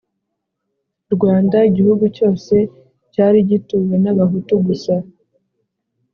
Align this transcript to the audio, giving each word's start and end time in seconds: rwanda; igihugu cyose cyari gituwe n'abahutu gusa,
rwanda; 1.13 1.57
igihugu 1.69 2.03
cyose 2.15 2.55
cyari 3.13 3.39
gituwe 3.49 3.95
n'abahutu 4.03 4.53
gusa, 4.67 4.95